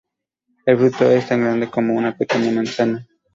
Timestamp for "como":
1.69-1.93